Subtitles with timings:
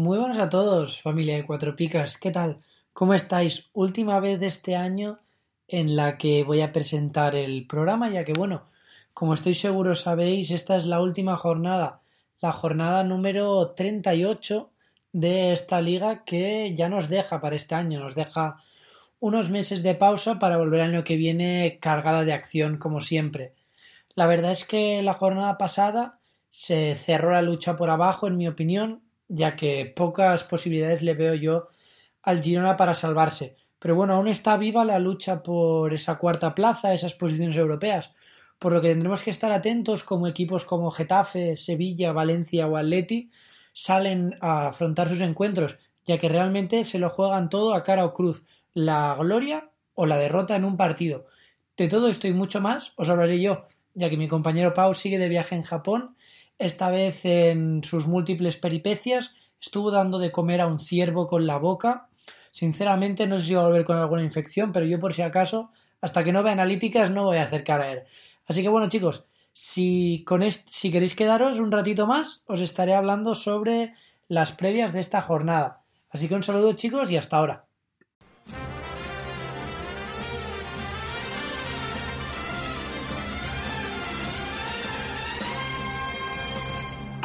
[0.00, 2.16] Muy buenas a todos, familia de Cuatro Picas.
[2.16, 2.56] ¿Qué tal?
[2.94, 3.68] ¿Cómo estáis?
[3.74, 5.18] Última vez de este año
[5.68, 8.62] en la que voy a presentar el programa, ya que, bueno,
[9.12, 12.00] como estoy seguro sabéis, esta es la última jornada,
[12.40, 14.70] la jornada número 38
[15.12, 18.56] de esta liga que ya nos deja para este año, nos deja
[19.18, 23.52] unos meses de pausa para volver al año que viene cargada de acción como siempre.
[24.14, 28.48] La verdad es que la jornada pasada se cerró la lucha por abajo, en mi
[28.48, 31.68] opinión, ya que pocas posibilidades le veo yo
[32.22, 33.56] al Girona para salvarse.
[33.78, 38.12] Pero bueno, aún está viva la lucha por esa cuarta plaza, esas posiciones europeas,
[38.58, 43.30] por lo que tendremos que estar atentos como equipos como Getafe, Sevilla, Valencia o Atleti
[43.72, 48.12] salen a afrontar sus encuentros, ya que realmente se lo juegan todo a cara o
[48.12, 48.44] cruz,
[48.74, 51.26] la gloria o la derrota en un partido.
[51.76, 55.18] De todo esto y mucho más os hablaré yo, ya que mi compañero Pau sigue
[55.18, 56.16] de viaje en Japón,
[56.60, 61.56] esta vez en sus múltiples peripecias, estuvo dando de comer a un ciervo con la
[61.56, 62.08] boca.
[62.52, 65.70] Sinceramente no sé si va a volver con alguna infección, pero yo por si acaso,
[66.00, 68.02] hasta que no vea analíticas, no voy a acercar a él.
[68.46, 73.34] Así que bueno, chicos, si, con si queréis quedaros un ratito más, os estaré hablando
[73.34, 73.94] sobre
[74.28, 75.80] las previas de esta jornada.
[76.10, 77.69] Así que un saludo chicos y hasta ahora.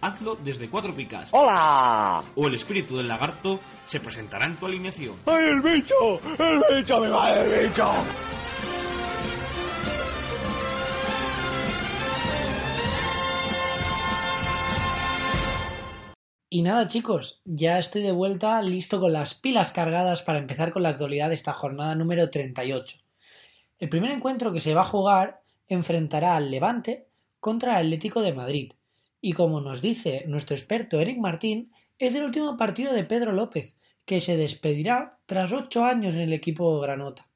[0.00, 1.28] hazlo desde Cuatro Picas.
[1.32, 2.22] ¡Hola!
[2.34, 5.16] O el espíritu del lagarto se presentará en tu alineación.
[5.26, 5.94] ¡Ay, el bicho!
[6.38, 7.00] ¡El bicho!
[7.00, 7.92] ¡Me va el bicho!
[16.50, 20.82] Y nada chicos, ya estoy de vuelta listo con las pilas cargadas para empezar con
[20.82, 22.96] la actualidad de esta jornada número 38.
[23.78, 27.06] El primer encuentro que se va a jugar enfrentará al Levante
[27.38, 28.72] contra el Atlético de Madrid.
[29.20, 33.76] Y como nos dice nuestro experto Eric Martín, es el último partido de Pedro López,
[34.04, 37.28] que se despedirá tras ocho años en el equipo Granota.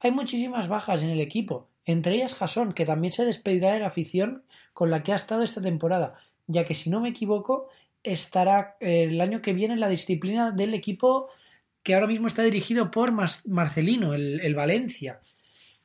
[0.00, 3.86] Hay muchísimas bajas en el equipo, entre ellas Jasón, que también se despedirá de la
[3.88, 6.14] afición con la que ha estado esta temporada,
[6.46, 7.68] ya que si no me equivoco,
[8.02, 11.28] estará eh, el año que viene en la disciplina del equipo
[11.82, 15.20] que ahora mismo está dirigido por Marcelino, el, el Valencia.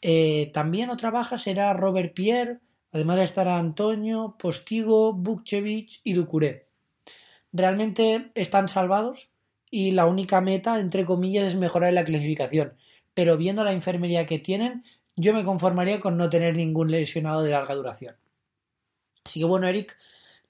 [0.02, 2.60] Eh, también otra baja será Robert Pierre,
[2.92, 6.68] además estará Antonio, Postigo, Bukchevich y Ducuré.
[7.52, 9.32] Realmente están salvados
[9.72, 12.74] y la única meta, entre comillas, es mejorar la clasificación.
[13.14, 14.84] Pero viendo la enfermería que tienen,
[15.16, 18.16] yo me conformaría con no tener ningún lesionado de larga duración.
[19.24, 19.98] Así que bueno, Eric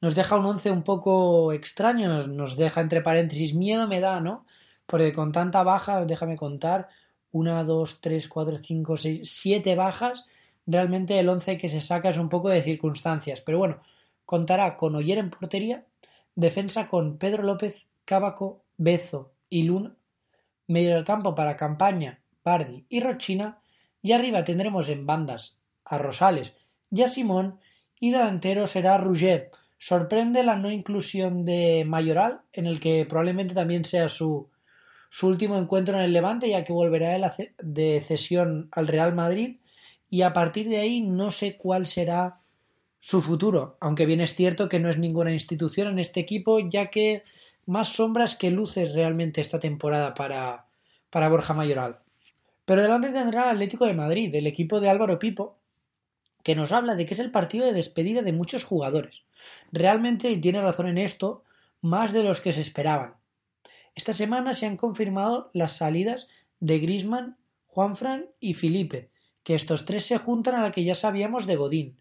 [0.01, 4.21] nos deja un once un poco extraño, nos, nos deja entre paréntesis miedo me da,
[4.21, 4.45] ¿no?
[4.85, 6.87] Porque con tanta baja, déjame contar,
[7.31, 10.25] una, dos, tres, cuatro, cinco, seis, siete bajas,
[10.69, 13.41] realmente el once que se saca es un poco de circunstancias.
[13.41, 13.81] Pero bueno,
[14.25, 15.85] contará con Oyer en portería,
[16.35, 19.95] defensa con Pedro López, Cábaco, Bezo y Luna,
[20.67, 23.59] medio del campo para Campaña, Bardi y Rochina,
[24.01, 26.53] y arriba tendremos en bandas a Rosales
[26.91, 27.59] y a Simón,
[27.99, 29.51] y delantero será Rouget,
[29.81, 34.49] Sorprende la no inclusión de Mayoral, en el que probablemente también sea su,
[35.09, 37.17] su último encuentro en el Levante, ya que volverá
[37.63, 39.58] de cesión al Real Madrid,
[40.09, 42.37] y a partir de ahí no sé cuál será
[42.99, 46.89] su futuro, aunque bien es cierto que no es ninguna institución en este equipo, ya
[46.89, 47.23] que
[47.65, 50.65] más sombras que luces realmente esta temporada para,
[51.09, 51.99] para Borja Mayoral.
[52.65, 55.57] Pero delante tendrá al Atlético de Madrid, el equipo de Álvaro Pipo,
[56.43, 59.23] que nos habla de que es el partido de despedida de muchos jugadores.
[59.71, 61.43] Realmente, tiene razón en esto,
[61.81, 63.15] más de los que se esperaban.
[63.95, 66.27] Esta semana se han confirmado las salidas
[66.59, 69.09] de Grisman, Juanfran y Felipe,
[69.43, 71.97] que estos tres se juntan a la que ya sabíamos de Godín.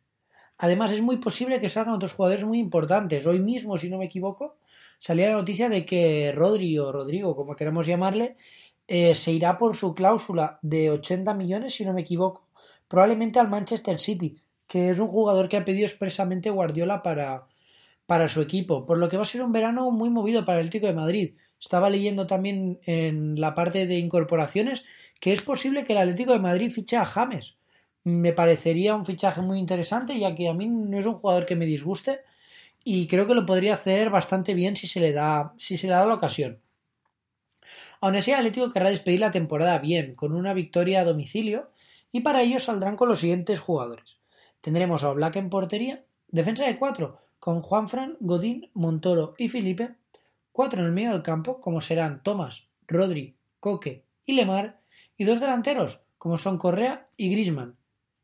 [0.59, 3.27] Además, es muy posible que salgan otros jugadores muy importantes.
[3.27, 4.57] Hoy mismo, si no me equivoco,
[4.99, 8.37] salía la noticia de que Rodri o Rodrigo, como queramos llamarle,
[8.89, 12.43] eh, se irá por su cláusula de 80 millones, si no me equivoco,
[12.89, 17.47] probablemente al Manchester City, que es un jugador que ha pedido expresamente Guardiola para,
[18.07, 20.67] para su equipo, por lo que va a ser un verano muy movido para el
[20.67, 21.35] Atlético de Madrid.
[21.61, 24.85] Estaba leyendo también en la parte de incorporaciones
[25.21, 27.57] que es posible que el Atlético de Madrid fiche a James.
[28.05, 31.57] Me parecería un fichaje muy interesante, ya que a mí no es un jugador que
[31.57, 32.21] me disguste
[32.85, 35.95] y creo que lo podría hacer bastante bien si se le da, si se le
[35.95, 36.61] da la ocasión.
[38.01, 41.71] Aún así, el Atlético querrá despedir la temporada bien, con una victoria a domicilio,
[42.13, 44.21] y para ello saldrán con los siguientes jugadores.
[44.61, 49.97] Tendremos a Black en portería, defensa de cuatro, con Juanfran, Godín, Montoro y Felipe,
[50.53, 54.78] cuatro en el medio del campo, como serán Tomás, Rodri, Coque y Lemar,
[55.19, 57.77] y dos delanteros, como son Correa y Grisman.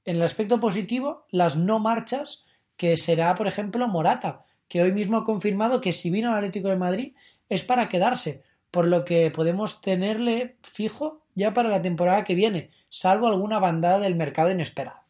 [0.06, 2.46] En el aspecto positivo, las no marchas,
[2.76, 6.69] que será, por ejemplo, Morata, que hoy mismo ha confirmado que si vino al Atlético
[6.69, 7.14] de Madrid
[7.49, 12.70] es para quedarse, por lo que podemos tenerle fijo ya para la temporada que viene,
[12.88, 15.05] salvo alguna bandada del mercado inesperada.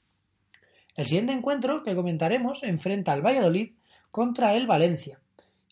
[0.96, 3.72] El siguiente encuentro que comentaremos enfrenta al Valladolid
[4.10, 5.20] contra el Valencia,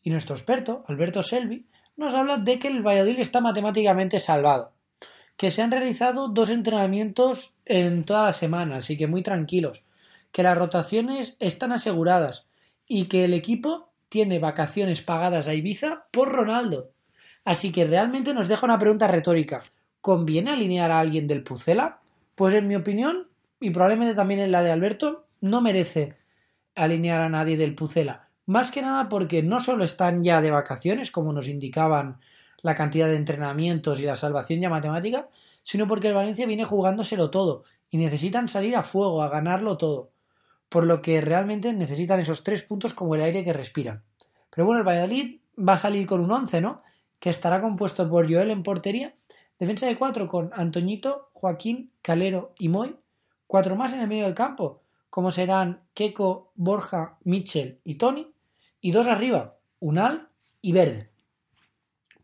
[0.03, 1.67] y nuestro experto, Alberto Selvi,
[1.97, 4.73] nos habla de que el Valladolid está matemáticamente salvado,
[5.37, 9.83] que se han realizado dos entrenamientos en toda la semana, así que muy tranquilos,
[10.31, 12.47] que las rotaciones están aseguradas
[12.87, 16.91] y que el equipo tiene vacaciones pagadas a Ibiza por Ronaldo.
[17.45, 19.63] Así que realmente nos deja una pregunta retórica.
[20.01, 22.01] ¿Conviene alinear a alguien del Pucela?
[22.35, 23.29] Pues en mi opinión,
[23.61, 26.17] y probablemente también en la de Alberto, no merece
[26.75, 28.29] alinear a nadie del Pucela.
[28.47, 32.21] Más que nada porque no solo están ya de vacaciones, como nos indicaban
[32.63, 35.29] la cantidad de entrenamientos y la salvación ya matemática,
[35.63, 40.11] sino porque el Valencia viene jugándoselo todo y necesitan salir a fuego, a ganarlo todo.
[40.69, 44.03] Por lo que realmente necesitan esos tres puntos como el aire que respiran.
[44.51, 46.81] Pero bueno, el Valladolid va a salir con un once, ¿no?
[47.19, 49.13] Que estará compuesto por Joel en portería,
[49.59, 52.97] defensa de cuatro con Antoñito, Joaquín, Calero y Moy,
[53.47, 58.33] cuatro más en el medio del campo, como serán Keco, Borja, Mitchell y Tony,
[58.81, 60.31] y dos arriba, Unal
[60.63, 61.12] y Verde.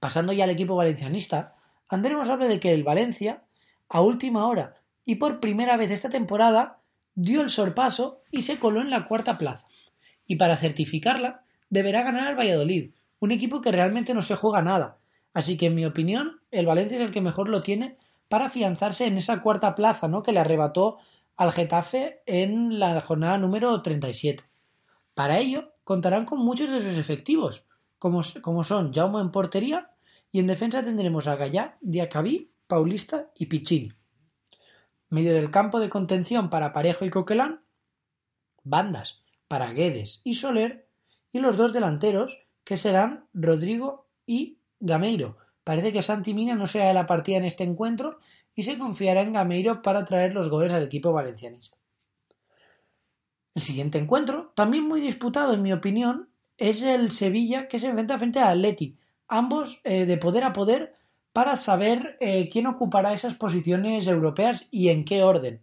[0.01, 1.57] Pasando ya al equipo valencianista,
[1.89, 3.43] André nos habla de que el Valencia,
[3.89, 4.75] a última hora
[5.05, 6.81] y por primera vez esta temporada,
[7.15, 9.67] dio el sorpaso y se coló en la cuarta plaza.
[10.27, 14.99] Y para certificarla, deberá ganar al Valladolid, un equipo que realmente no se juega nada.
[15.33, 17.97] Así que, en mi opinión, el Valencia es el que mejor lo tiene
[18.29, 20.23] para afianzarse en esa cuarta plaza, ¿no?
[20.23, 20.99] Que le arrebató
[21.37, 24.45] al Getafe en la jornada número 37.
[25.15, 27.67] Para ello, contarán con muchos de sus efectivos,
[27.99, 29.91] como, como son Jaume en portería,
[30.31, 33.93] y en defensa tendremos a Gallá, Diacabí, Paulista y Piccini.
[35.09, 37.63] Medio del campo de contención para Parejo y Coquelán,
[38.63, 40.87] bandas para Guedes y Soler,
[41.33, 45.39] y los dos delanteros que serán Rodrigo y Gameiro.
[45.65, 48.21] Parece que Santi Mina no sea de la partida en este encuentro
[48.55, 51.79] y se confiará en Gameiro para traer los goles al equipo valencianista.
[53.55, 56.29] El siguiente encuentro, también muy disputado en mi opinión,
[56.59, 58.99] es el Sevilla que se enfrenta frente a Atleti,
[59.29, 60.95] ambos eh, de poder a poder
[61.33, 65.63] para saber eh, quién ocupará esas posiciones europeas y en qué orden.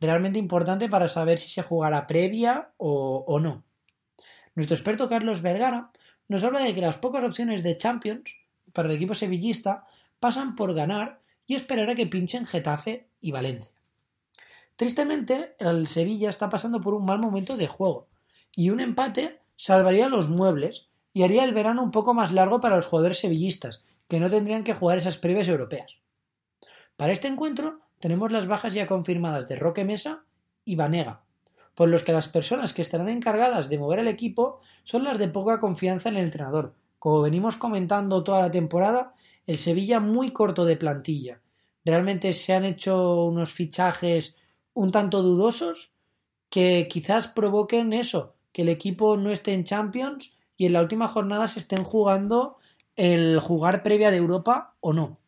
[0.00, 3.64] Realmente importante para saber si se jugará previa o, o no.
[4.54, 5.90] Nuestro experto Carlos Vergara
[6.28, 8.34] nos habla de que las pocas opciones de Champions
[8.72, 9.86] para el equipo sevillista
[10.20, 13.74] pasan por ganar y esperar a que pinchen Getafe y Valencia.
[14.76, 18.08] Tristemente, el Sevilla está pasando por un mal momento de juego
[18.54, 22.76] y un empate salvaría los muebles y haría el verano un poco más largo para
[22.76, 25.98] los jugadores sevillistas, que no tendrían que jugar esas previas europeas.
[26.96, 30.24] Para este encuentro tenemos las bajas ya confirmadas de Roque Mesa
[30.64, 31.22] y Vanega,
[31.74, 35.28] por los que las personas que estarán encargadas de mover el equipo son las de
[35.28, 36.74] poca confianza en el entrenador.
[37.00, 39.14] Como venimos comentando toda la temporada,
[39.46, 41.40] el Sevilla muy corto de plantilla.
[41.84, 44.36] Realmente se han hecho unos fichajes
[44.72, 45.90] un tanto dudosos
[46.48, 51.06] que quizás provoquen eso, que el equipo no esté en Champions y en la última
[51.06, 52.58] jornada se estén jugando
[52.96, 55.20] el jugar previa de Europa o no.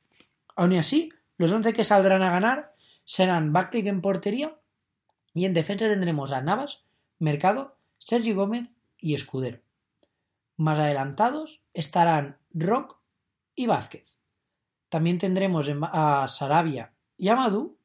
[0.57, 4.59] Aún así, los 11 que saldrán a ganar serán Backlick en portería
[5.33, 6.83] y en defensa tendremos a Navas,
[7.21, 9.61] Mercado, Sergi Gómez y Escudero.
[10.57, 12.99] Más adelantados estarán Rock
[13.55, 14.19] y Vázquez.
[14.89, 17.77] También tendremos a Sarabia y Amadou.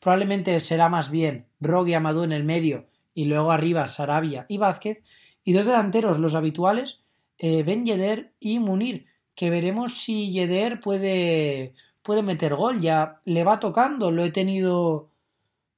[0.00, 4.58] Probablemente será más bien Rock y Amadou en el medio y luego arriba Sarabia y
[4.58, 5.02] Vázquez.
[5.44, 7.02] Y dos delanteros, los habituales,
[7.38, 12.80] eh, Ben Yedder y Munir, que veremos si Yedder puede, puede meter gol.
[12.80, 15.10] Ya le va tocando, lo he tenido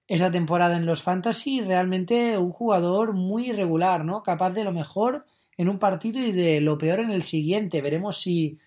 [0.09, 4.23] esta temporada en los Fantasy, realmente un jugador muy irregular, ¿no?
[4.23, 5.27] Capaz de lo mejor
[5.57, 7.83] en un partido y de lo peor en el siguiente.
[7.83, 8.59] Veremos si,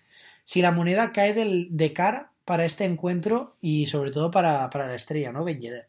[0.44, 4.86] si la moneda cae del, de cara para este encuentro y sobre todo para, para
[4.86, 5.44] la estrella, ¿no?
[5.44, 5.88] Ben Yedder.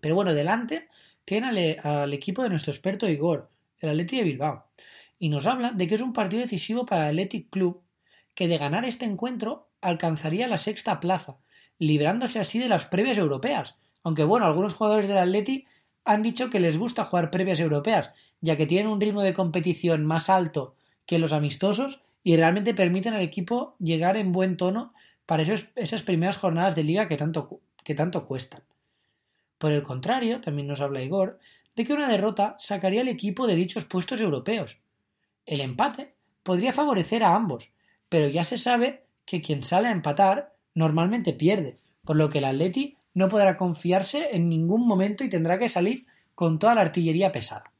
[0.00, 0.88] Pero bueno, delante
[1.26, 1.48] tiene
[1.82, 4.64] al, al, equipo de nuestro experto Igor, el Athletic de Bilbao,
[5.18, 7.82] y nos habla de que es un partido decisivo para el Athletic Club,
[8.34, 11.36] que de ganar este encuentro alcanzaría la sexta plaza,
[11.78, 15.66] librándose así de las previas europeas, aunque bueno, algunos jugadores del Athletic
[16.04, 20.06] han dicho que les gusta jugar previas europeas, ya que tienen un ritmo de competición
[20.06, 24.94] más alto que los amistosos y realmente permiten al equipo llegar en buen tono
[25.26, 28.62] para esas primeras jornadas de liga que tanto, que tanto cuestan.
[29.58, 31.38] Por el contrario, también nos habla Igor,
[31.74, 34.78] de que una derrota sacaría al equipo de dichos puestos europeos.
[35.44, 37.70] El empate podría favorecer a ambos,
[38.08, 42.44] pero ya se sabe que quien sale a empatar normalmente pierde, por lo que el
[42.44, 47.32] Atleti no podrá confiarse en ningún momento y tendrá que salir con toda la artillería
[47.32, 47.72] pesada.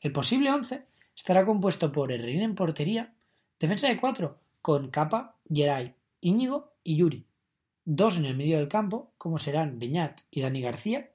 [0.00, 3.12] El posible once estará compuesto por Herrín en portería,
[3.58, 7.26] defensa de cuatro con Capa, Geray, Íñigo y Yuri,
[7.86, 11.10] dos en el medio del campo, como serán Beñat y Dani García,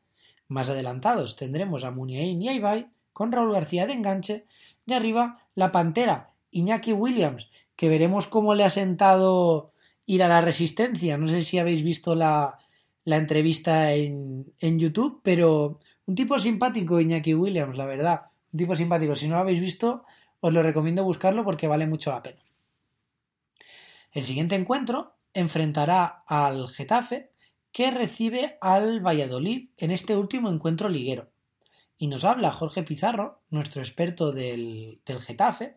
[0.48, 4.46] más adelantados tendremos a Muniain y a con Raúl García de enganche,
[4.86, 9.74] y arriba la Pantera, Iñaki Williams, que veremos cómo le ha sentado
[10.06, 11.18] ir a la resistencia.
[11.18, 12.58] No sé si habéis visto la,
[13.04, 18.22] la entrevista en, en YouTube, pero un tipo simpático, Iñaki Williams, la verdad.
[18.52, 19.16] Un tipo simpático.
[19.16, 20.06] Si no lo habéis visto,
[20.40, 22.42] os lo recomiendo buscarlo porque vale mucho la pena.
[24.12, 27.30] El siguiente encuentro enfrentará al Getafe,
[27.72, 31.32] que recibe al Valladolid en este último encuentro liguero.
[31.98, 35.76] Y nos habla Jorge Pizarro, nuestro experto del, del Getafe,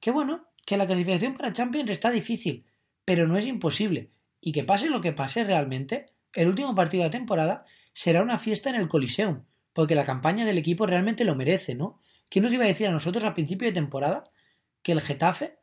[0.00, 2.64] que bueno, que la clasificación para Champions está difícil,
[3.04, 4.10] pero no es imposible,
[4.40, 8.38] y que pase lo que pase realmente, el último partido de la temporada será una
[8.38, 12.00] fiesta en el Coliseum, porque la campaña del equipo realmente lo merece, ¿no?
[12.28, 14.24] ¿Quién nos iba a decir a nosotros a principio de temporada
[14.82, 15.58] que el Getafe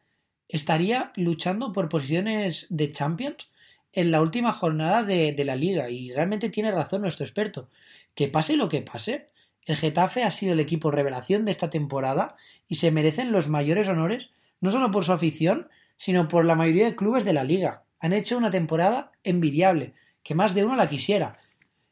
[0.50, 3.50] estaría luchando por posiciones de Champions
[3.94, 5.90] en la última jornada de, la liga?
[5.90, 7.70] Y realmente tiene razón nuestro experto.
[8.16, 9.30] Que pase lo que pase,
[9.66, 12.34] el Getafe ha sido el equipo revelación de esta temporada
[12.68, 16.86] y se merecen los mayores honores, no solo por su afición, sino por la mayoría
[16.86, 17.84] de clubes de la liga.
[18.00, 21.40] Han hecho una temporada envidiable, que más de uno la quisiera.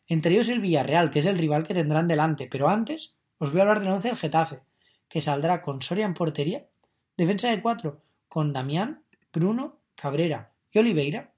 [0.08, 2.48] Entre ellos el Villarreal, que es el rival que tendrán delante.
[2.50, 4.62] Pero antes os voy a hablar del once del Getafe,
[5.08, 6.66] que saldrá con Soria en portería,
[7.18, 9.04] defensa de cuatro, con Damián,
[9.34, 11.32] Bruno, Cabrera y Oliveira,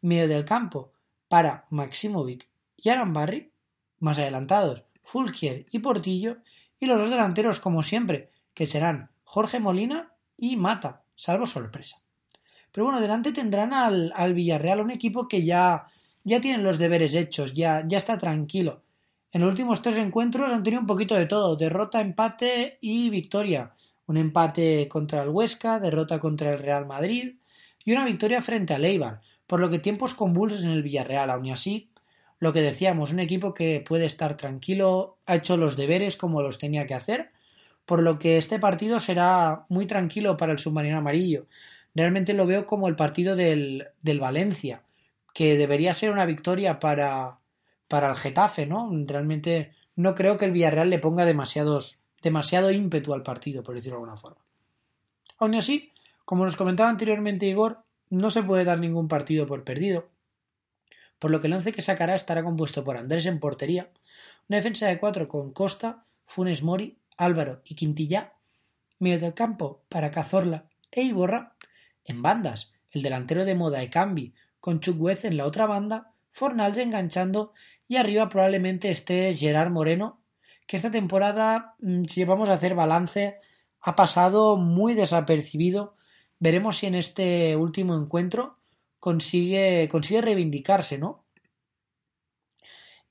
[0.00, 0.92] medio del campo
[1.28, 3.52] para Maximovic y Arambarri,
[3.98, 6.38] más adelantados Fulquier y Portillo,
[6.78, 12.02] y los dos delanteros como siempre, que serán Jorge Molina y Mata, salvo sorpresa.
[12.70, 15.88] Pero bueno, delante tendrán al, al Villarreal, un equipo que ya
[16.28, 18.82] ya tienen los deberes hechos, ya, ya está tranquilo.
[19.32, 23.74] En los últimos tres encuentros han tenido un poquito de todo, derrota, empate y victoria.
[24.08, 27.36] Un empate contra el Huesca, derrota contra el Real Madrid
[27.84, 31.48] y una victoria frente al Eibar, por lo que tiempos convulsos en el Villarreal, aún
[31.50, 31.90] así,
[32.40, 36.58] lo que decíamos, un equipo que puede estar tranquilo, ha hecho los deberes como los
[36.58, 37.30] tenía que hacer,
[37.86, 41.46] por lo que este partido será muy tranquilo para el submarino amarillo.
[41.94, 44.82] Realmente lo veo como el partido del, del Valencia,
[45.32, 47.38] que debería ser una victoria para,
[47.88, 48.90] para el Getafe, ¿no?
[49.06, 53.96] Realmente no creo que el Villarreal le ponga demasiados, demasiado ímpetu al partido, por decirlo
[53.96, 54.40] de alguna forma.
[55.38, 55.92] Aún así,
[56.24, 60.08] como nos comentaba anteriormente Igor, no se puede dar ningún partido por perdido,
[61.18, 63.90] por lo que el once que sacará estará compuesto por Andrés en portería,
[64.48, 68.32] una defensa de cuatro con Costa, Funes Mori, Álvaro y Quintilla,
[68.98, 71.54] medio del campo para Cazorla e Iborra,
[72.04, 77.52] en bandas, el delantero de moda Ekambi con Chukwueze en la otra banda, Fornals enganchando
[77.86, 80.20] y arriba probablemente esté Gerard Moreno,
[80.68, 83.40] que esta temporada, mm, si vamos a hacer balance,
[83.80, 85.96] ha pasado muy desapercibido.
[86.38, 88.58] Veremos si en este último encuentro
[89.00, 91.24] consigue, consigue reivindicarse, ¿no?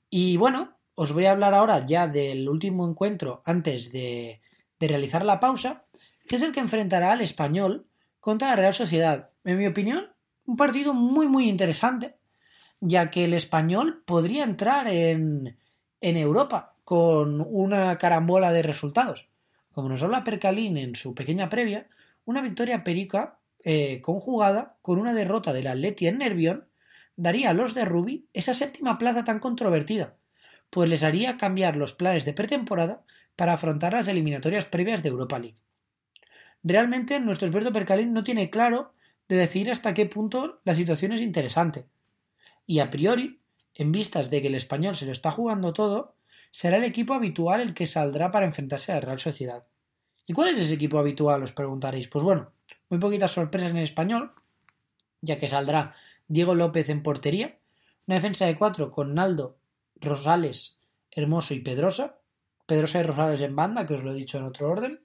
[0.08, 4.40] Y bueno, os voy a hablar ahora ya del último encuentro antes de,
[4.78, 5.84] de realizar la pausa,
[6.28, 7.88] que es el que enfrentará al español
[8.20, 9.30] contra la Real Sociedad.
[9.44, 10.12] En mi opinión,
[10.46, 12.14] un partido muy muy interesante,
[12.80, 15.58] ya que el español podría entrar en,
[16.00, 19.28] en Europa con una carambola de resultados.
[19.72, 21.86] Como nos habla Percalín en su pequeña previa,
[22.24, 26.66] una victoria perica eh, conjugada con una derrota del Atleti en Nervión
[27.14, 30.16] daría a los de Rubi esa séptima plaza tan controvertida,
[30.70, 33.02] pues les haría cambiar los planes de pretemporada
[33.36, 35.58] para afrontar las eliminatorias previas de Europa League.
[36.62, 38.94] Realmente nuestro experto Percalín no tiene claro
[39.28, 41.84] de decir hasta qué punto la situación es interesante.
[42.66, 43.42] Y a priori,
[43.74, 46.16] en vistas de que el español se lo está jugando todo,
[46.50, 49.66] será el equipo habitual el que saldrá para enfrentarse a la Real Sociedad.
[50.26, 51.42] ¿Y cuál es ese equipo habitual?
[51.42, 52.08] Os preguntaréis.
[52.08, 52.52] Pues bueno,
[52.90, 54.32] muy poquitas sorpresas en el español,
[55.20, 55.94] ya que saldrá
[56.26, 57.58] Diego López en portería,
[58.06, 59.58] una defensa de cuatro con Naldo,
[59.96, 62.18] Rosales, Hermoso y Pedrosa,
[62.66, 65.00] Pedrosa y Rosales en banda, que os lo he dicho en otro orden,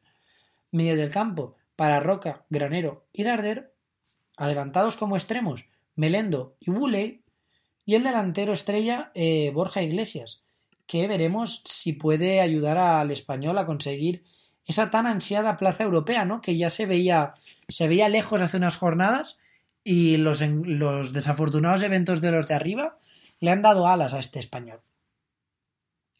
[0.71, 3.73] medio del campo para Roca, Granero y Darder,
[4.35, 7.23] adelantados como extremos Melendo y Woolley,
[7.85, 10.43] y el delantero estrella eh, Borja Iglesias,
[10.85, 14.23] que veremos si puede ayudar al español a conseguir
[14.65, 16.41] esa tan ansiada plaza europea, ¿no?
[16.41, 17.33] Que ya se veía,
[17.67, 19.39] se veía lejos hace unas jornadas
[19.83, 22.97] y los, los desafortunados eventos de los de arriba
[23.39, 24.81] le han dado alas a este español.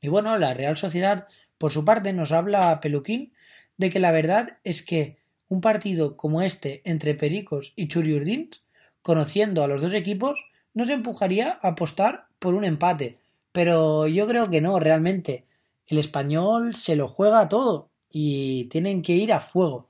[0.01, 1.27] Y bueno, la Real Sociedad,
[1.57, 3.33] por su parte, nos habla Peluquín
[3.77, 5.17] de que la verdad es que
[5.47, 8.63] un partido como este entre Pericos y Churiurdins,
[9.01, 10.43] conociendo a los dos equipos,
[10.73, 13.22] nos empujaría a apostar por un empate.
[13.53, 15.45] Pero yo creo que no, realmente.
[15.87, 19.89] El español se lo juega todo y tienen que ir a fuego.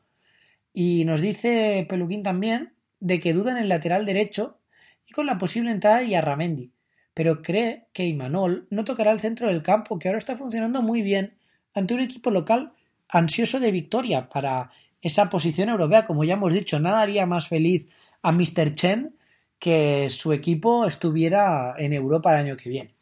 [0.73, 4.59] Y nos dice Peluquín también de que duda en el lateral derecho
[5.07, 6.71] y con la posible entrada de Yarramendi,
[7.13, 11.01] pero cree que Imanol no tocará el centro del campo, que ahora está funcionando muy
[11.01, 11.35] bien
[11.73, 12.73] ante un equipo local
[13.09, 16.05] ansioso de victoria para esa posición europea.
[16.05, 17.87] Como ya hemos dicho, nada haría más feliz
[18.21, 18.73] a Mr.
[18.75, 19.15] Chen
[19.59, 22.92] que su equipo estuviera en Europa el año que viene.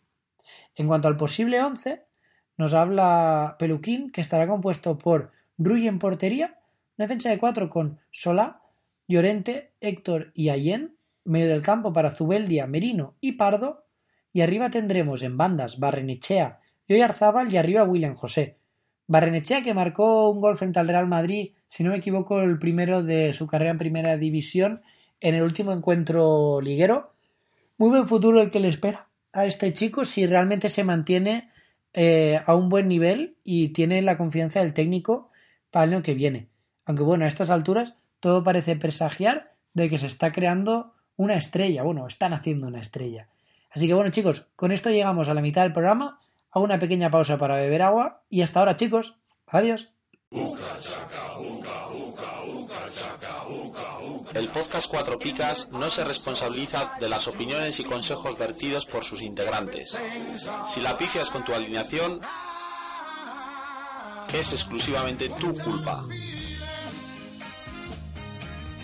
[0.75, 2.05] En cuanto al posible 11,
[2.57, 6.59] nos habla Peluquín, que estará compuesto por Rui en portería,
[6.97, 8.61] una defensa de cuatro con Solá,
[9.07, 13.85] Llorente, Héctor y Allen, medio del campo para Zubeldia, Merino y Pardo,
[14.33, 18.57] y arriba tendremos en bandas Barrenechea y Oyarzábal y arriba William José.
[19.07, 23.03] Barrenechea que marcó un gol frente al Real Madrid, si no me equivoco, el primero
[23.03, 24.81] de su carrera en primera división
[25.19, 27.07] en el último encuentro liguero.
[27.77, 31.49] Muy buen futuro el que le espera a este chico si realmente se mantiene
[31.93, 35.29] eh, a un buen nivel y tiene la confianza del técnico
[35.69, 36.47] para el año que viene.
[36.85, 41.83] Aunque bueno, a estas alturas todo parece presagiar de que se está creando una estrella.
[41.83, 43.27] Bueno, están haciendo una estrella.
[43.71, 46.19] Así que bueno chicos, con esto llegamos a la mitad del programa.
[46.51, 49.15] Hago una pequeña pausa para beber agua y hasta ahora chicos.
[49.47, 49.89] Adiós.
[54.33, 59.21] El podcast Cuatro Picas no se responsabiliza de las opiniones y consejos vertidos por sus
[59.21, 60.01] integrantes.
[60.67, 62.21] Si la pifias con tu alineación,
[64.33, 66.07] es exclusivamente tu culpa.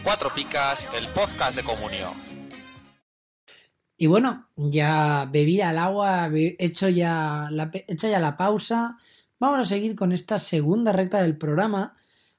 [0.03, 2.13] Cuatro Picas, el podcast de comunión.
[3.95, 8.97] Y bueno, ya bebida al agua, hecho ya la, hecha ya la pausa,
[9.39, 11.96] vamos a seguir con esta segunda recta del programa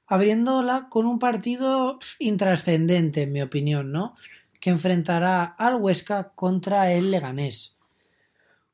[0.08, 4.16] abriéndola con un partido intrascendente, en mi opinión, ¿no?
[4.58, 7.76] Que enfrentará al Huesca contra el Leganés.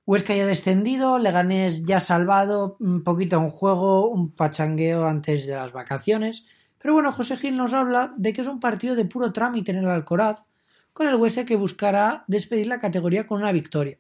[0.07, 5.73] Huesca ya descendido, Leganés ya salvado, un poquito en juego, un pachangueo antes de las
[5.73, 6.47] vacaciones.
[6.79, 9.79] Pero bueno, José Gil nos habla de que es un partido de puro trámite en
[9.79, 10.47] el Alcoraz,
[10.93, 13.99] con el Huesca que buscará despedir la categoría con una victoria.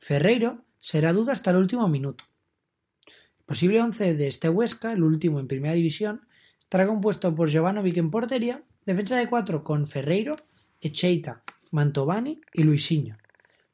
[0.00, 2.24] Ferreiro será duda hasta el último minuto.
[3.06, 6.26] El posible once de este Huesca, el último en primera división,
[6.72, 10.36] Estará compuesto por Jovanovic en portería, defensa de cuatro con Ferreiro,
[10.80, 13.18] Echeita, Mantovani y Luisinho.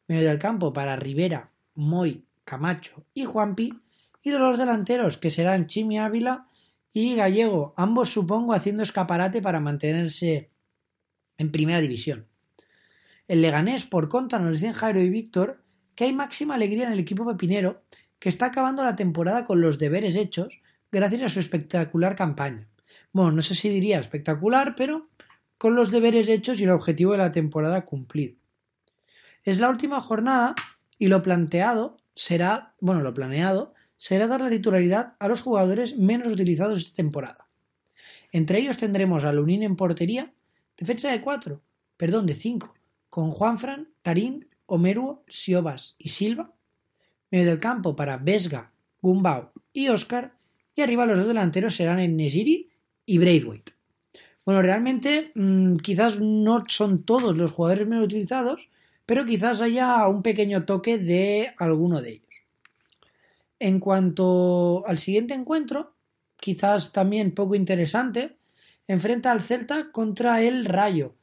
[0.09, 3.73] Medio del campo para Rivera, Moy, Camacho y Juanpi.
[4.21, 6.49] Y de los delanteros que serán Chimi Ávila
[6.93, 10.51] y Gallego, ambos supongo haciendo escaparate para mantenerse
[11.37, 12.27] en primera división.
[13.29, 15.63] El Leganés, por contra, nos dicen Jairo y Víctor
[15.95, 17.85] que hay máxima alegría en el equipo pepinero
[18.19, 22.69] que está acabando la temporada con los deberes hechos gracias a su espectacular campaña
[23.13, 25.09] bueno, no sé si diría espectacular, pero
[25.57, 28.37] con los deberes hechos y el objetivo de la temporada cumplido.
[29.45, 30.55] Es la última jornada
[30.99, 36.33] y lo planteado será, bueno, lo planeado será dar la titularidad a los jugadores menos
[36.33, 37.49] utilizados esta temporada.
[38.31, 40.33] Entre ellos tendremos a Lunin en portería,
[40.77, 41.63] defensa de cuatro,
[41.97, 42.75] perdón, de cinco,
[43.09, 46.53] con Juanfran, Tarín, Omeruo, Siobas y Silva,
[47.31, 50.35] Medio del campo para Vesga, Gumbau y Oscar.
[50.75, 52.68] Y arriba los dos delanteros serán en Nesiri
[53.09, 53.73] y Braithwaite.
[54.45, 58.69] Bueno, realmente mmm, quizás no son todos los jugadores menos utilizados,
[59.07, 62.29] pero quizás haya un pequeño toque de alguno de ellos.
[63.59, 65.95] En cuanto al siguiente encuentro,
[66.37, 68.37] quizás también poco interesante,
[68.87, 71.15] enfrenta al Celta contra el Rayo.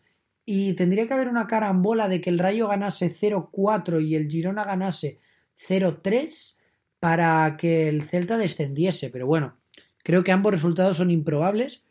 [0.44, 4.64] Y tendría que haber una carambola de que el Rayo ganase 0-4 y el Girona
[4.64, 5.20] ganase
[5.68, 6.58] 0-3
[7.00, 9.12] para que el Celta descendiese.
[9.12, 9.58] Pero bueno,
[10.06, 11.82] creo que ambos resultados son improbables,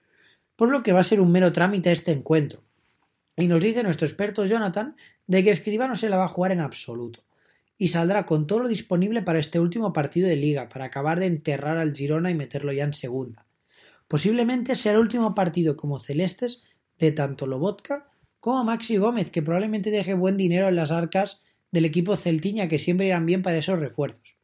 [0.55, 2.63] por lo que va a ser un mero trámite este encuentro.
[3.37, 4.95] Y nos dice nuestro experto Jonathan
[5.27, 7.25] de que Escriba no se la va a jugar en absoluto.
[7.77, 11.27] Y saldrá con todo lo disponible para este último partido de liga, para acabar de
[11.27, 13.47] enterrar al Girona y meterlo ya en segunda.
[14.07, 16.63] Posiblemente sea el último partido como celestes
[17.01, 21.85] de tanto Lobotka como Maxi Gómez, que probablemente deje buen dinero en las arcas del
[21.85, 24.37] equipo celtiña, que siempre irán bien para esos refuerzos.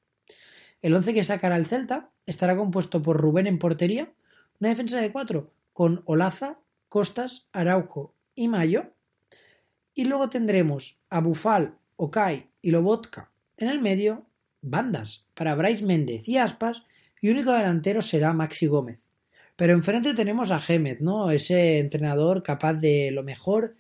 [0.83, 4.13] El once que sacará el Celta estará compuesto por Rubén en portería,
[4.61, 8.93] una defensa de cuatro con Olaza, Costas, Araujo y Mayo.
[9.95, 14.27] Y luego tendremos a Bufal, Okai y Lobotka en el medio,
[14.63, 16.85] bandas para Bryce Méndez y Aspas,
[17.21, 19.01] y único delantero será Maxi Gómez.
[19.57, 21.31] Pero enfrente tenemos a Gémez, ¿no?
[21.31, 23.77] Ese entrenador capaz de lo mejor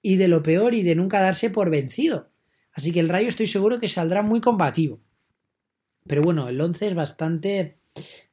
[0.00, 2.28] y de lo peor y de nunca darse por vencido.
[2.72, 5.00] Así que el Rayo estoy seguro que saldrá muy combativo.
[6.06, 7.78] Pero bueno, el 11 es bastante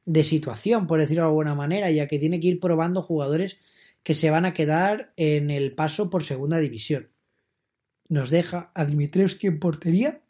[0.04, 3.58] de situación, por decirlo de alguna manera, ya que tiene que ir probando jugadores
[4.02, 7.10] que se van a quedar en el paso por segunda división.
[8.08, 10.22] Nos deja a Dimitrievski en portería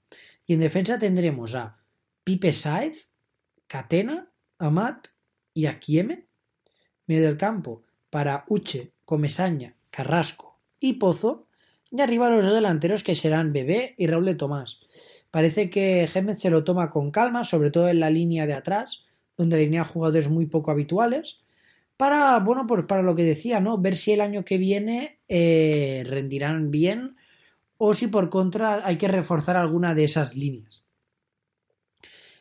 [0.46, 1.78] y en defensa tendremos a
[2.24, 3.08] Pipe Saez,
[3.66, 5.08] Catena, Amat
[5.54, 6.26] y Akieme.
[7.06, 11.48] Medio del campo para Uche, Comesaña, Carrasco y Pozo.
[11.90, 14.80] Y arriba los dos delanteros que serán Bebé y Raúl de Tomás.
[15.30, 19.04] Parece que Gémez se lo toma con calma, sobre todo en la línea de atrás,
[19.36, 21.42] donde alinea jugadores muy poco habituales,
[21.96, 23.78] para, bueno, pues para lo que decía, ¿no?
[23.78, 27.16] Ver si el año que viene eh, rendirán bien
[27.76, 30.84] o si por contra hay que reforzar alguna de esas líneas.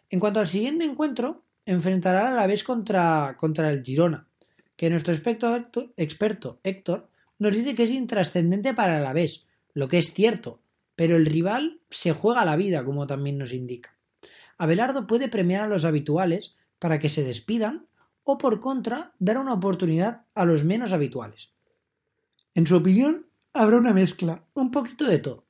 [0.09, 4.27] En cuanto al siguiente encuentro, enfrentará a la vez contra, contra el Girona,
[4.75, 5.55] que nuestro experto,
[5.95, 10.59] experto Héctor nos dice que es intrascendente para la vez, lo que es cierto,
[10.95, 13.95] pero el rival se juega la vida, como también nos indica.
[14.57, 17.85] Abelardo puede premiar a los habituales para que se despidan
[18.23, 21.53] o por contra dar una oportunidad a los menos habituales.
[22.55, 25.45] En su opinión, habrá una mezcla, un poquito de todo.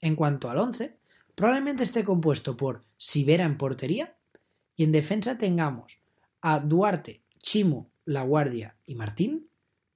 [0.00, 0.98] En cuanto al once,
[1.34, 4.18] probablemente esté compuesto por Sibera en portería
[4.76, 5.98] y en defensa tengamos
[6.42, 9.48] a Duarte, Chimo, La Guardia y Martín,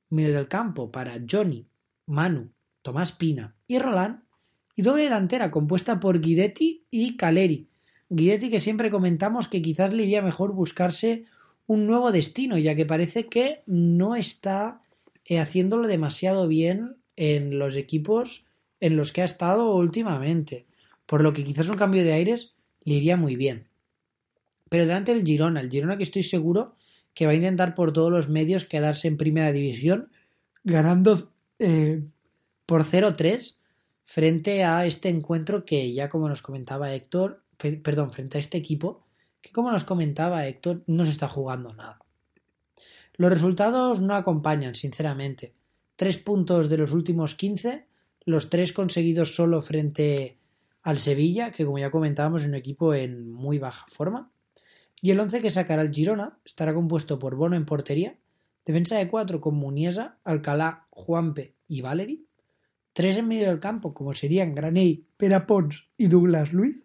[0.08, 1.68] medio del campo para Johnny,
[2.06, 2.50] Manu,
[2.80, 4.22] Tomás Pina y Roland,
[4.76, 7.68] y doble delantera compuesta por Guidetti y Caleri,
[8.08, 11.24] Guidetti que siempre comentamos que quizás le iría mejor buscarse
[11.66, 14.82] un nuevo destino, ya que parece que no está
[15.24, 18.44] eh, haciéndolo demasiado bien en los equipos
[18.80, 20.66] en los que ha estado últimamente,
[21.06, 23.68] por lo que quizás un cambio de aires le iría muy bien.
[24.68, 26.74] Pero delante del Girona, el Girona que estoy seguro
[27.14, 30.10] que va a intentar por todos los medios quedarse en primera división,
[30.64, 32.02] ganando eh,
[32.66, 33.56] por 0-3
[34.04, 39.04] frente a este encuentro que ya como nos comentaba Héctor, perdón, frente a este equipo,
[39.40, 42.00] que como nos comentaba Héctor, no se está jugando nada.
[43.16, 45.54] Los resultados no acompañan, sinceramente.
[45.96, 47.86] Tres puntos de los últimos 15,
[48.24, 50.38] los tres conseguidos solo frente
[50.82, 54.30] al Sevilla, que como ya comentábamos es un equipo en muy baja forma.
[55.00, 58.16] Y el 11 que sacará el Girona estará compuesto por Bono en portería,
[58.64, 62.26] defensa de cuatro con Muniesa, Alcalá, Juanpe y Valery,
[62.92, 66.83] tres en medio del campo como serían Graney, Perapons y Douglas Luiz,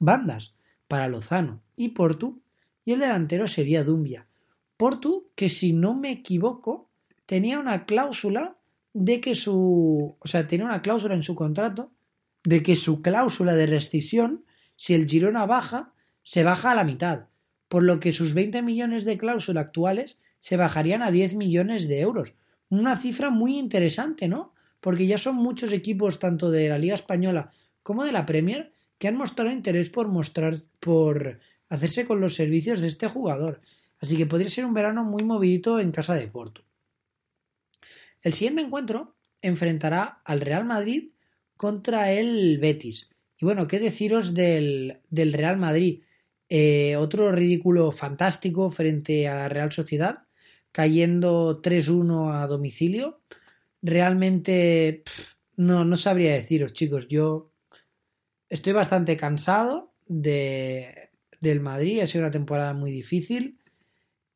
[0.00, 0.54] bandas
[0.88, 2.42] para Lozano y Portu,
[2.84, 4.26] y el delantero sería Dumbia.
[4.76, 6.88] Portu, que si no me equivoco,
[7.26, 8.56] tenía una cláusula
[8.92, 10.16] de que su.
[10.18, 11.92] O sea, tenía una cláusula en su contrato
[12.42, 14.44] de que su cláusula de rescisión,
[14.76, 17.26] si el Girona baja, se baja a la mitad,
[17.68, 22.00] por lo que sus 20 millones de cláusula actuales se bajarían a 10 millones de
[22.00, 22.34] euros.
[22.70, 24.54] Una cifra muy interesante, ¿no?
[24.80, 29.08] Porque ya son muchos equipos, tanto de la Liga Española como de la Premier, que
[29.08, 33.62] han mostrado interés por mostrar, por hacerse con los servicios de este jugador.
[33.98, 36.62] Así que podría ser un verano muy movidito en casa de Porto.
[38.20, 41.12] El siguiente encuentro enfrentará al Real Madrid
[41.56, 43.08] contra el Betis.
[43.38, 46.02] Y bueno, ¿qué deciros del, del Real Madrid?
[46.50, 50.24] Eh, otro ridículo fantástico frente a la Real Sociedad,
[50.72, 53.22] cayendo 3-1 a domicilio.
[53.80, 55.04] Realmente
[55.56, 57.08] no, no sabría deciros, chicos.
[57.08, 57.49] Yo
[58.50, 61.10] Estoy bastante cansado de,
[61.40, 62.00] del Madrid.
[62.00, 63.60] Ha sido una temporada muy difícil.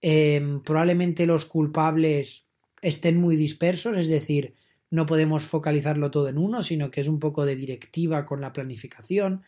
[0.00, 2.46] Eh, probablemente los culpables
[2.80, 4.54] estén muy dispersos, es decir,
[4.90, 8.52] no podemos focalizarlo todo en uno, sino que es un poco de directiva con la
[8.52, 9.42] planificación,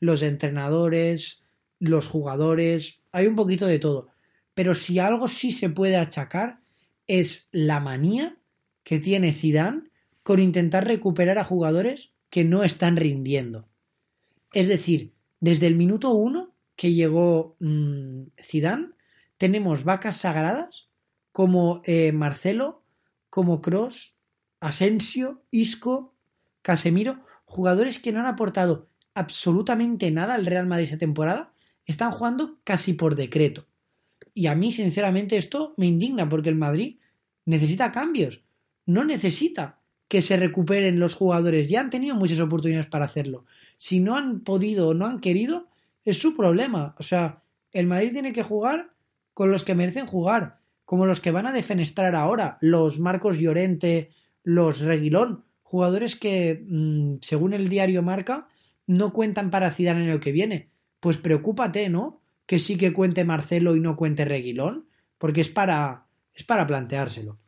[0.00, 1.40] los entrenadores,
[1.78, 4.08] los jugadores, hay un poquito de todo.
[4.52, 6.60] Pero si algo sí se puede achacar
[7.06, 8.36] es la manía
[8.82, 9.84] que tiene Zidane
[10.22, 13.69] con intentar recuperar a jugadores que no están rindiendo.
[14.52, 18.90] Es decir, desde el minuto uno que llegó mmm, Zidane,
[19.36, 20.88] tenemos vacas sagradas
[21.32, 22.82] como eh, Marcelo,
[23.30, 24.16] como Cross,
[24.60, 26.14] Asensio, Isco,
[26.62, 31.52] Casemiro, jugadores que no han aportado absolutamente nada al Real Madrid esta temporada,
[31.86, 33.66] están jugando casi por decreto.
[34.34, 36.98] Y a mí, sinceramente, esto me indigna porque el Madrid
[37.44, 38.42] necesita cambios.
[38.86, 41.68] No necesita que se recuperen los jugadores.
[41.68, 43.44] Ya han tenido muchas oportunidades para hacerlo.
[43.80, 45.68] Si no han podido o no han querido,
[46.04, 46.94] es su problema.
[46.98, 48.92] O sea, el Madrid tiene que jugar
[49.32, 54.10] con los que merecen jugar, como los que van a defenestrar ahora, los Marcos Llorente,
[54.42, 58.48] los Reguilón, jugadores que, mmm, según el diario Marca,
[58.86, 60.68] no cuentan para Zidane en el que viene.
[61.00, 62.20] Pues preocúpate, ¿no?
[62.44, 67.38] Que sí que cuente Marcelo y no cuente Reguilón, porque es para es para planteárselo.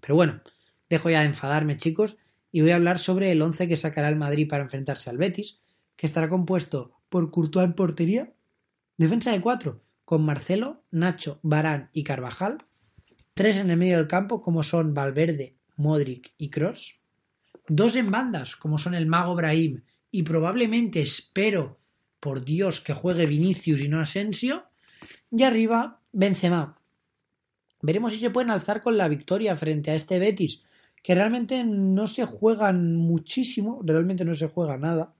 [0.00, 0.40] Pero bueno,
[0.88, 2.16] dejo ya de enfadarme, chicos,
[2.52, 5.58] y voy a hablar sobre el 11 que sacará el Madrid para enfrentarse al Betis,
[5.96, 8.32] que estará compuesto por Courtois en portería,
[8.98, 12.66] defensa de cuatro, con Marcelo, Nacho, Barán y Carvajal,
[13.34, 17.00] tres en el medio del campo, como son Valverde, Modric y Cross,
[17.68, 21.80] dos en bandas, como son el Mago Brahim y probablemente espero,
[22.20, 24.66] por Dios, que juegue Vinicius y no Asensio,
[25.30, 26.78] y arriba Benzema.
[27.80, 30.62] Veremos si se pueden alzar con la victoria frente a este Betis,
[31.02, 35.14] que realmente no se juegan muchísimo, realmente no se juega nada,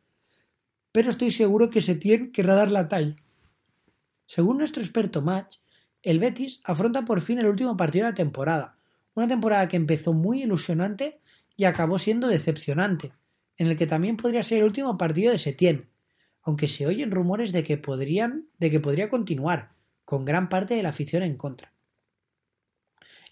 [0.93, 3.17] pero estoy seguro que se tiene que dar la talla.
[4.27, 5.57] Según nuestro experto Match,
[6.03, 8.79] el Betis afronta por fin el último partido de la temporada,
[9.15, 11.21] una temporada que empezó muy ilusionante
[11.57, 13.13] y acabó siendo decepcionante,
[13.57, 15.91] en el que también podría ser el último partido de Setién,
[16.43, 19.73] aunque se oyen rumores de que podrían, de que podría continuar,
[20.05, 21.73] con gran parte de la afición en contra.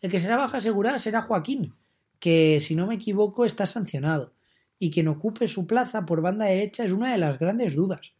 [0.01, 1.75] El que será baja asegurada será Joaquín,
[2.21, 4.33] que si no me equivoco está sancionado,
[4.79, 8.13] y quien ocupe su plaza por banda derecha es una de las grandes dudas.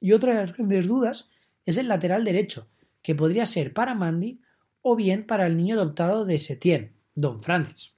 [0.00, 1.30] Y otra de las grandes dudas
[1.64, 2.68] es el lateral derecho,
[3.02, 4.40] que podría ser para Mandy
[4.82, 7.94] o bien para el niño adoptado de Setién, Don Francis.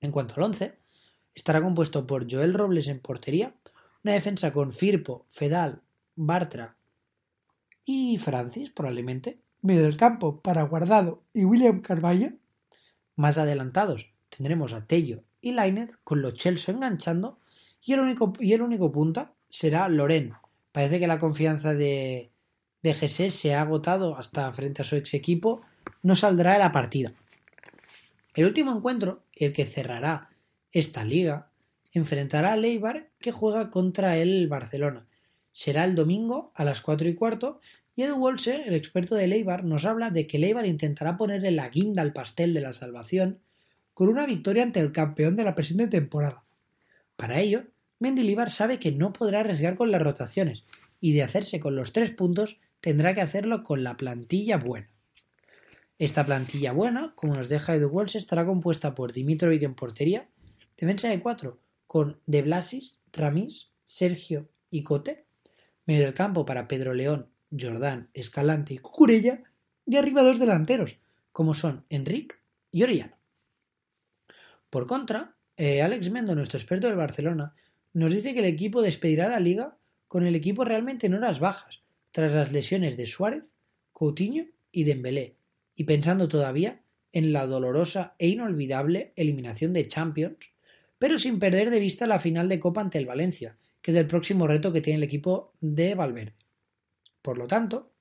[0.00, 0.78] En cuanto al once,
[1.34, 3.54] estará compuesto por Joel Robles en portería,
[4.04, 5.82] una defensa con Firpo, Fedal,
[6.14, 6.76] Bartra
[7.84, 12.32] y Francis, probablemente, medio del campo para Guardado y William Carvalho.
[13.16, 17.40] Más adelantados tendremos a Tello y Lainez con los Chelsea enganchando
[17.82, 20.34] y el único, y el único punta será Loren.
[20.72, 22.30] Parece que la confianza de,
[22.82, 25.62] de se ha agotado hasta frente a su ex equipo,
[26.02, 27.12] no saldrá de la partida.
[28.34, 30.30] El último encuentro, el que cerrará
[30.70, 31.50] esta liga,
[31.94, 35.06] enfrentará a Leibar que juega contra el Barcelona.
[35.56, 37.60] Será el domingo a las 4 y cuarto
[37.94, 41.70] y Edu Wolse, el experto de Leibar, nos habla de que Leibar intentará ponerle la
[41.70, 43.40] guinda al pastel de la salvación
[43.94, 46.44] con una victoria ante el campeón de la presente temporada.
[47.16, 47.62] Para ello,
[47.98, 50.64] Mendilibar sabe que no podrá arriesgar con las rotaciones
[51.00, 54.90] y de hacerse con los tres puntos tendrá que hacerlo con la plantilla buena.
[55.98, 60.28] Esta plantilla buena, como nos deja Edu Walsh, estará compuesta por Dimitrovic en portería,
[60.76, 65.25] defensa de cuatro con De Blasis, Ramis, Sergio y Cote,
[65.86, 69.42] medio del campo para Pedro León, Jordán, Escalante y Cucurella,
[69.86, 71.00] y arriba dos delanteros,
[71.32, 72.40] como son Enric
[72.72, 73.16] y Orellano.
[74.68, 77.54] Por contra, eh, Alex Mendo, nuestro experto del Barcelona,
[77.92, 81.82] nos dice que el equipo despedirá la liga con el equipo realmente en horas bajas,
[82.10, 83.44] tras las lesiones de Suárez,
[83.92, 85.36] Coutinho y Dembélé,
[85.74, 90.52] y pensando todavía en la dolorosa e inolvidable eliminación de Champions,
[90.98, 94.08] pero sin perder de vista la final de Copa ante el Valencia, que es el
[94.08, 96.34] próximo reto que tiene el equipo de Valverde.
[97.22, 97.92] Por lo tanto,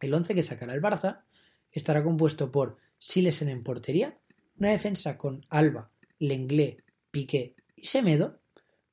[0.00, 1.24] el once que sacará el Barça
[1.70, 4.16] estará compuesto por Silesen en portería,
[4.56, 8.40] una defensa con Alba, Lenglet, Piqué y Semedo,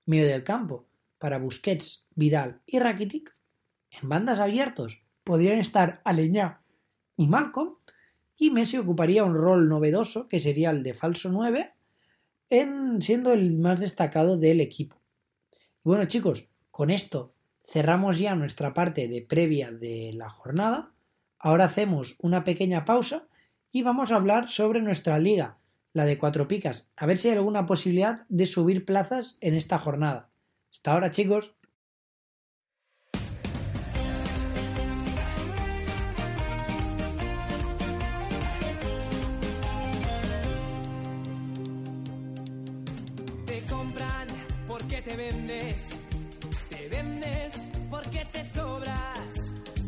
[0.08, 3.38] medio del campo para Busquets, Vidal y Rakitic,
[4.02, 6.64] en bandas abiertos podrían estar Aleñá
[7.16, 7.76] y Malcolm,
[8.38, 11.72] y Messi ocuparía un rol novedoso que sería el de falso 9,
[12.50, 14.99] en, siendo el más destacado del equipo.
[15.82, 20.92] Bueno chicos, con esto cerramos ya nuestra parte de previa de la jornada.
[21.38, 23.30] Ahora hacemos una pequeña pausa
[23.72, 25.58] y vamos a hablar sobre nuestra liga,
[25.94, 29.80] la de cuatro picas, a ver si hay alguna posibilidad de subir plazas en esta
[29.80, 30.30] jornada.
[30.70, 31.56] Hasta ahora chicos.
[48.02, 49.20] Porque te sobras,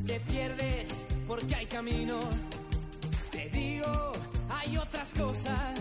[0.05, 0.89] te pierdes
[1.27, 2.19] porque hay camino.
[3.31, 4.11] Te digo,
[4.49, 5.79] hay otras cosas,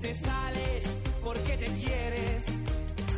[0.00, 0.84] te sales
[1.24, 2.44] porque te quieres,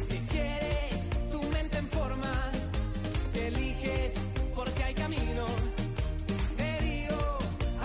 [0.09, 2.33] te quieres, tu mente en forma,
[3.35, 4.12] te eliges
[4.55, 5.44] porque hay camino.
[6.57, 7.38] Te digo,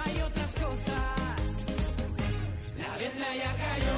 [0.06, 1.48] hay otras cosas,
[2.78, 3.98] la venda ya cayó.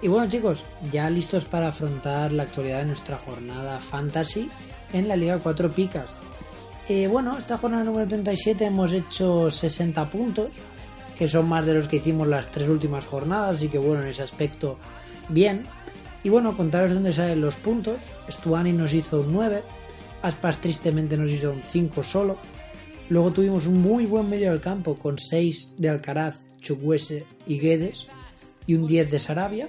[0.00, 4.50] Y bueno chicos, ya listos para afrontar la actualidad de nuestra jornada fantasy
[4.92, 6.18] en la Liga 4 Picas.
[6.88, 10.50] Eh, bueno, esta jornada número 37 hemos hecho 60 puntos,
[11.18, 14.08] que son más de los que hicimos las tres últimas jornadas, así que bueno, en
[14.08, 14.78] ese aspecto
[15.28, 15.64] bien.
[16.22, 17.96] Y bueno, contaros dónde salen los puntos.
[18.30, 19.62] Stuani nos hizo un 9,
[20.22, 22.36] Aspas tristemente nos hizo un 5 solo.
[23.08, 28.06] Luego tuvimos un muy buen medio del campo con 6 de Alcaraz, Chukwese y Guedes
[28.66, 29.68] y un 10 de Sarabia.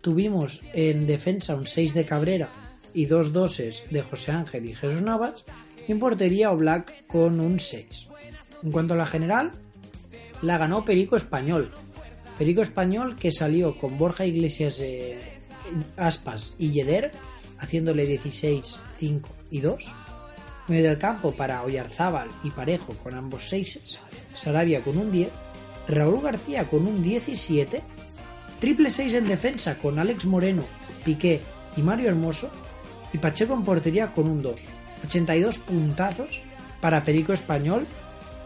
[0.00, 2.50] Tuvimos en defensa un 6 de Cabrera
[2.94, 5.44] y dos doses de José Ángel y Jesús Navas.
[5.86, 8.08] Y en portería Black con un 6.
[8.62, 9.50] En cuanto a la general,
[10.40, 11.72] la ganó Perico Español.
[12.38, 15.18] Perico Español que salió con Borja Iglesias, eh,
[15.96, 17.12] Aspas y Yeder,
[17.58, 19.94] haciéndole 16, 5 y 2.
[20.68, 23.98] Medio del campo para Oyarzábal y Parejo con ambos 6.
[24.34, 25.30] Sarabia con un 10.
[25.88, 27.82] Raúl García con un 17.
[28.60, 30.64] Triple 6 en defensa con Alex Moreno,
[31.04, 31.40] Piqué
[31.76, 32.50] y Mario Hermoso.
[33.12, 34.54] Y Pacheco en portería con un 2.
[35.04, 36.40] 82 puntazos
[36.80, 37.86] para Perico Español,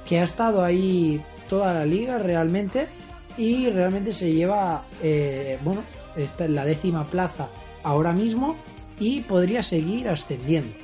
[0.06, 2.88] que ha estado ahí toda la liga realmente
[3.36, 5.82] y realmente se lleva, eh, bueno,
[6.16, 7.50] está en la décima plaza
[7.82, 8.56] ahora mismo
[8.98, 10.74] y podría seguir ascendiendo.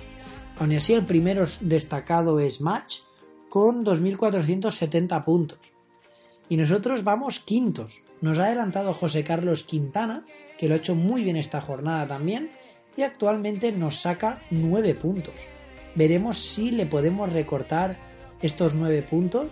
[0.59, 2.99] Aún así, el primero destacado es Match
[3.49, 5.59] con 2.470 puntos.
[6.49, 8.03] Y nosotros vamos quintos.
[8.21, 10.25] Nos ha adelantado José Carlos Quintana,
[10.59, 12.51] que lo ha hecho muy bien esta jornada también,
[12.97, 15.35] y actualmente nos saca 9 puntos.
[15.95, 17.97] Veremos si le podemos recortar
[18.41, 19.49] estos 9 puntos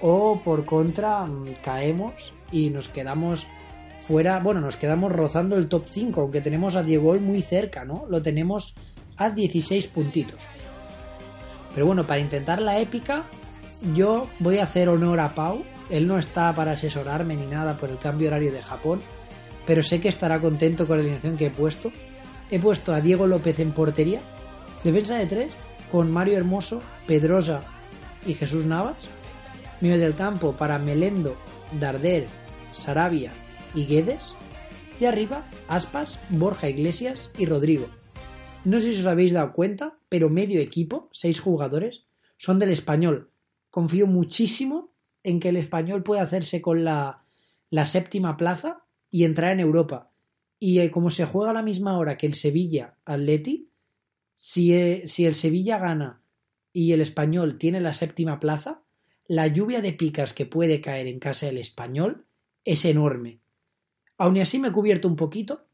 [0.00, 3.46] o por contra mm, caemos y nos quedamos
[4.06, 8.04] fuera, bueno, nos quedamos rozando el top 5, aunque tenemos a Diego muy cerca, ¿no?
[8.08, 8.74] Lo tenemos
[9.16, 10.40] a 16 puntitos.
[11.74, 13.24] Pero bueno, para intentar la épica,
[13.94, 15.64] yo voy a hacer honor a Pau.
[15.90, 19.00] Él no está para asesorarme ni nada por el cambio horario de Japón,
[19.66, 21.90] pero sé que estará contento con la alineación que he puesto.
[22.50, 24.20] He puesto a Diego López en portería,
[24.84, 25.52] defensa de 3,
[25.90, 27.62] con Mario Hermoso, Pedrosa
[28.26, 28.96] y Jesús Navas.
[29.80, 31.36] Medio del campo para Melendo,
[31.78, 32.26] Darder,
[32.72, 33.32] Sarabia
[33.74, 34.36] y Guedes.
[35.00, 37.88] Y arriba, Aspas, Borja Iglesias y Rodrigo.
[38.64, 43.30] No sé si os habéis dado cuenta, pero medio equipo, seis jugadores, son del español.
[43.70, 47.24] Confío muchísimo en que el español pueda hacerse con la
[47.84, 50.13] séptima plaza y entrar en Europa.
[50.66, 53.68] Y eh, como se juega a la misma hora que el Sevilla Atleti,
[54.34, 56.22] si, eh, si el Sevilla gana
[56.72, 58.82] y el español tiene la séptima plaza,
[59.26, 62.24] la lluvia de picas que puede caer en casa del español
[62.64, 63.40] es enorme.
[64.16, 65.66] Aun así me he cubierto un poquito.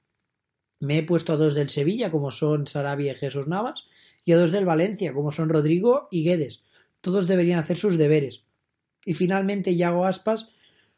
[0.81, 3.85] Me he puesto a dos del Sevilla, como son Sarabia y Jesús Navas,
[4.25, 6.65] y a dos del Valencia, como son Rodrigo y Guedes.
[7.01, 8.43] Todos deberían hacer sus deberes.
[9.05, 10.49] Y finalmente Yago Aspas,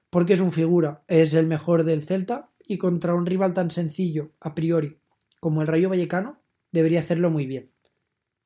[0.09, 4.33] porque es un figura, es el mejor del Celta, y contra un rival tan sencillo,
[4.40, 4.98] a priori,
[5.40, 7.70] como el Rayo Vallecano, debería hacerlo muy bien.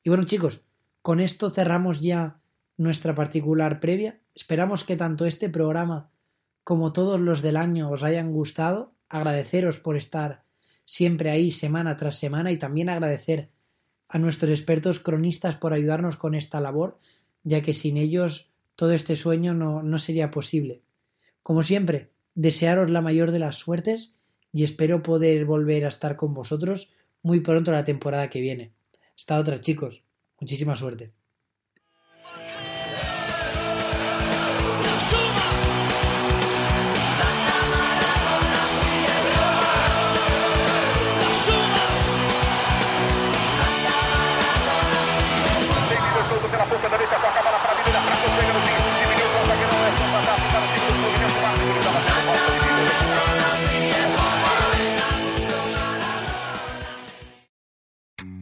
[0.02, 0.64] Y bueno, chicos,
[1.02, 2.40] con esto cerramos ya
[2.76, 4.20] nuestra particular previa.
[4.34, 6.10] Esperamos que tanto este programa
[6.64, 8.94] como todos los del año os hayan gustado.
[9.08, 10.44] Agradeceros por estar
[10.84, 13.50] siempre ahí semana tras semana y también agradecer
[14.08, 16.98] a nuestros expertos cronistas por ayudarnos con esta labor,
[17.42, 20.82] ya que sin ellos todo este sueño no, no sería posible.
[21.42, 24.14] Como siempre, desearos la mayor de las suertes
[24.52, 28.72] y espero poder volver a estar con vosotros muy pronto la temporada que viene.
[29.16, 30.04] Hasta otra, chicos.
[30.38, 31.12] Muchísima suerte.